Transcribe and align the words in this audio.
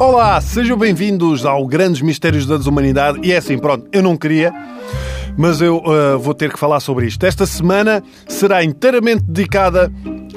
Olá, 0.00 0.40
sejam 0.40 0.78
bem-vindos 0.78 1.44
ao 1.44 1.66
Grandes 1.66 2.00
Mistérios 2.00 2.46
da 2.46 2.56
Desumanidade. 2.56 3.20
E 3.22 3.32
é 3.32 3.36
assim, 3.36 3.58
pronto, 3.58 3.86
eu 3.92 4.02
não 4.02 4.16
queria, 4.16 4.52
mas 5.36 5.60
eu 5.60 5.78
uh, 5.78 6.18
vou 6.18 6.32
ter 6.32 6.50
que 6.52 6.58
falar 6.58 6.80
sobre 6.80 7.06
isto. 7.06 7.24
Esta 7.26 7.44
semana 7.44 8.02
será 8.26 8.64
inteiramente 8.64 9.24
dedicada 9.24 9.92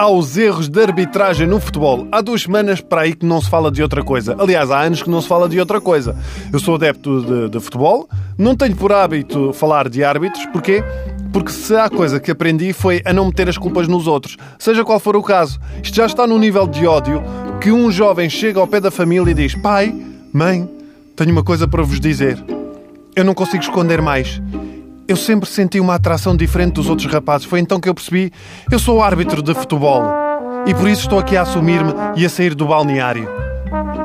aos 0.00 0.38
erros 0.38 0.66
de 0.66 0.82
arbitragem 0.82 1.46
no 1.46 1.60
futebol. 1.60 2.08
Há 2.10 2.22
duas 2.22 2.40
semanas 2.40 2.80
para 2.80 3.02
aí 3.02 3.14
que 3.14 3.26
não 3.26 3.38
se 3.38 3.50
fala 3.50 3.70
de 3.70 3.82
outra 3.82 4.02
coisa. 4.02 4.34
Aliás, 4.38 4.70
há 4.70 4.80
anos 4.80 5.02
que 5.02 5.10
não 5.10 5.20
se 5.20 5.28
fala 5.28 5.46
de 5.46 5.60
outra 5.60 5.78
coisa. 5.78 6.16
Eu 6.50 6.58
sou 6.58 6.76
adepto 6.76 7.20
de, 7.20 7.50
de 7.50 7.60
futebol, 7.60 8.08
não 8.38 8.56
tenho 8.56 8.74
por 8.74 8.94
hábito 8.94 9.52
falar 9.52 9.90
de 9.90 10.02
árbitros. 10.02 10.46
Porquê? 10.46 10.82
Porque 11.30 11.52
se 11.52 11.76
há 11.76 11.90
coisa 11.90 12.18
que 12.18 12.30
aprendi 12.30 12.72
foi 12.72 13.02
a 13.04 13.12
não 13.12 13.26
meter 13.26 13.50
as 13.50 13.58
culpas 13.58 13.86
nos 13.88 14.06
outros, 14.06 14.38
seja 14.58 14.82
qual 14.86 14.98
for 14.98 15.14
o 15.16 15.22
caso. 15.22 15.60
Isto 15.82 15.96
já 15.96 16.06
está 16.06 16.26
no 16.26 16.38
nível 16.38 16.66
de 16.66 16.86
ódio 16.86 17.22
que 17.60 17.70
um 17.70 17.90
jovem 17.90 18.30
chega 18.30 18.58
ao 18.58 18.66
pé 18.66 18.80
da 18.80 18.90
família 18.90 19.32
e 19.32 19.34
diz: 19.34 19.54
Pai, 19.54 19.94
mãe, 20.32 20.66
tenho 21.14 21.30
uma 21.30 21.44
coisa 21.44 21.68
para 21.68 21.82
vos 21.82 22.00
dizer. 22.00 22.42
Eu 23.14 23.22
não 23.22 23.34
consigo 23.34 23.62
esconder 23.62 24.00
mais. 24.00 24.40
Eu 25.10 25.16
sempre 25.16 25.48
senti 25.50 25.80
uma 25.80 25.96
atração 25.96 26.36
diferente 26.36 26.74
dos 26.74 26.88
outros 26.88 27.12
rapazes. 27.12 27.44
Foi 27.44 27.58
então 27.58 27.80
que 27.80 27.88
eu 27.88 27.94
percebi: 27.94 28.32
eu 28.70 28.78
sou 28.78 29.02
árbitro 29.02 29.42
de 29.42 29.52
futebol. 29.52 30.04
E 30.64 30.72
por 30.72 30.88
isso 30.88 31.02
estou 31.02 31.18
aqui 31.18 31.36
a 31.36 31.42
assumir-me 31.42 31.92
e 32.14 32.24
a 32.24 32.28
sair 32.28 32.54
do 32.54 32.64
balneário. 32.64 33.28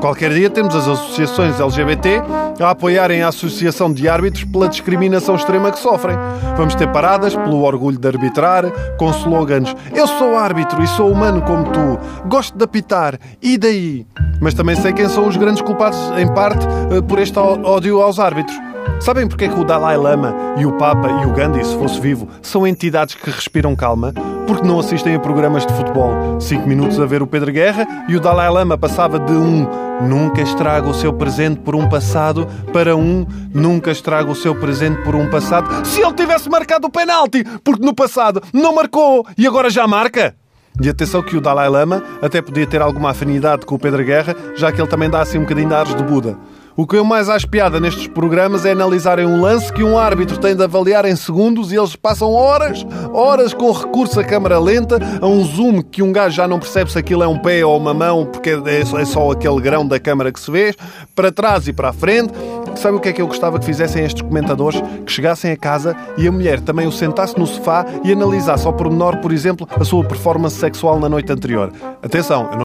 Qualquer 0.00 0.32
dia 0.34 0.50
temos 0.50 0.74
as 0.74 0.88
associações 0.88 1.60
LGBT 1.60 2.22
a 2.60 2.70
apoiarem 2.70 3.22
a 3.22 3.28
Associação 3.28 3.92
de 3.92 4.08
Árbitros 4.08 4.42
pela 4.42 4.68
discriminação 4.68 5.36
extrema 5.36 5.70
que 5.70 5.78
sofrem. 5.78 6.16
Vamos 6.56 6.74
ter 6.74 6.90
paradas 6.90 7.36
pelo 7.36 7.62
orgulho 7.62 7.98
de 7.98 8.08
arbitrar, 8.08 8.64
com 8.98 9.08
slogans 9.10 9.76
Eu 9.94 10.08
sou 10.08 10.36
árbitro 10.36 10.82
e 10.82 10.88
sou 10.88 11.12
humano 11.12 11.40
como 11.42 11.70
tu, 11.70 12.00
gosto 12.26 12.58
de 12.58 12.64
apitar, 12.64 13.16
e 13.40 13.56
daí? 13.56 14.04
Mas 14.40 14.54
também 14.54 14.74
sei 14.74 14.92
quem 14.92 15.08
são 15.08 15.28
os 15.28 15.36
grandes 15.36 15.62
culpados, 15.62 15.98
em 16.18 16.26
parte, 16.34 16.66
eh, 16.90 17.00
por 17.00 17.20
este 17.20 17.38
ódio 17.38 18.02
aos 18.02 18.18
árbitros. 18.18 18.65
Sabem 19.00 19.28
porque 19.28 19.44
é 19.44 19.48
que 19.48 19.60
o 19.60 19.64
Dalai 19.64 19.96
Lama 19.96 20.34
e 20.58 20.66
o 20.66 20.72
Papa 20.72 21.08
e 21.22 21.26
o 21.26 21.32
Gandhi, 21.32 21.64
se 21.64 21.76
fosse 21.76 22.00
vivo, 22.00 22.28
são 22.42 22.66
entidades 22.66 23.14
que 23.14 23.30
respiram 23.30 23.76
calma? 23.76 24.12
Porque 24.46 24.66
não 24.66 24.80
assistem 24.80 25.14
a 25.14 25.20
programas 25.20 25.66
de 25.66 25.72
futebol. 25.74 26.40
Cinco 26.40 26.66
minutos 26.68 26.98
a 26.98 27.06
ver 27.06 27.22
o 27.22 27.26
Pedro 27.26 27.52
Guerra 27.52 27.86
e 28.08 28.16
o 28.16 28.20
Dalai 28.20 28.50
Lama 28.50 28.76
passava 28.76 29.18
de 29.18 29.32
um 29.32 29.68
nunca 30.02 30.42
estraga 30.42 30.88
o 30.88 30.94
seu 30.94 31.12
presente 31.12 31.60
por 31.60 31.74
um 31.74 31.88
passado 31.88 32.46
para 32.72 32.96
um 32.96 33.26
nunca 33.54 33.90
estraga 33.90 34.30
o 34.30 34.34
seu 34.34 34.54
presente 34.54 35.02
por 35.02 35.14
um 35.14 35.30
passado. 35.30 35.86
Se 35.86 36.00
ele 36.00 36.14
tivesse 36.14 36.48
marcado 36.48 36.86
o 36.86 36.90
penalti, 36.90 37.44
porque 37.62 37.84
no 37.84 37.94
passado 37.94 38.42
não 38.52 38.74
marcou 38.74 39.26
e 39.36 39.46
agora 39.46 39.70
já 39.70 39.86
marca? 39.86 40.34
E 40.80 40.88
atenção 40.88 41.22
que 41.22 41.36
o 41.36 41.40
Dalai 41.40 41.68
Lama 41.68 42.02
até 42.20 42.42
podia 42.42 42.66
ter 42.66 42.82
alguma 42.82 43.10
afinidade 43.10 43.64
com 43.64 43.76
o 43.76 43.78
Pedro 43.78 44.04
Guerra, 44.04 44.36
já 44.54 44.70
que 44.70 44.80
ele 44.80 44.88
também 44.88 45.08
dá 45.08 45.22
assim 45.22 45.38
um 45.38 45.42
bocadinho 45.42 45.68
de 45.68 45.74
ares 45.74 45.94
de 45.94 46.02
Buda. 46.02 46.36
O 46.76 46.86
que 46.86 46.94
eu 46.94 47.04
mais 47.06 47.30
acho 47.30 47.48
piada 47.48 47.80
nestes 47.80 48.06
programas 48.06 48.66
é 48.66 48.72
analisarem 48.72 49.24
um 49.24 49.40
lance 49.40 49.72
que 49.72 49.82
um 49.82 49.96
árbitro 49.96 50.36
tem 50.36 50.54
de 50.54 50.62
avaliar 50.62 51.06
em 51.06 51.16
segundos 51.16 51.72
e 51.72 51.76
eles 51.76 51.96
passam 51.96 52.34
horas, 52.34 52.86
horas 53.14 53.54
com 53.54 53.72
recurso 53.72 54.20
a 54.20 54.24
câmara 54.24 54.58
lenta, 54.58 54.98
a 55.22 55.26
um 55.26 55.42
zoom 55.42 55.80
que 55.80 56.02
um 56.02 56.12
gajo 56.12 56.36
já 56.36 56.46
não 56.46 56.58
percebe 56.58 56.92
se 56.92 56.98
aquilo 56.98 57.22
é 57.22 57.26
um 57.26 57.38
pé 57.38 57.64
ou 57.64 57.78
uma 57.78 57.94
mão, 57.94 58.26
porque 58.26 58.50
é 58.50 59.04
só 59.06 59.30
aquele 59.30 59.58
grão 59.58 59.88
da 59.88 59.98
câmara 59.98 60.30
que 60.30 60.38
se 60.38 60.50
vê, 60.50 60.74
para 61.14 61.32
trás 61.32 61.66
e 61.66 61.72
para 61.72 61.88
a 61.88 61.92
frente. 61.94 62.34
Sabe 62.76 62.98
o 62.98 63.00
que 63.00 63.08
é 63.08 63.12
que 63.14 63.22
eu 63.22 63.26
gostava 63.26 63.58
que 63.58 63.64
fizessem 63.64 64.04
estes 64.04 64.20
comentadores? 64.20 64.82
Que 65.06 65.10
chegassem 65.10 65.50
a 65.50 65.56
casa 65.56 65.96
e 66.18 66.28
a 66.28 66.32
mulher 66.32 66.60
também 66.60 66.86
o 66.86 66.92
sentasse 66.92 67.38
no 67.38 67.46
sofá 67.46 67.86
e 68.04 68.12
analisasse 68.12 68.66
ao 68.66 68.72
pormenor, 68.74 69.16
por 69.22 69.32
exemplo, 69.32 69.66
a 69.80 69.82
sua 69.82 70.04
performance 70.04 70.56
sexual 70.56 71.00
na 71.00 71.08
noite 71.08 71.32
anterior. 71.32 71.72
Atenção, 72.02 72.50
eu 72.52 72.52
não 72.52 72.54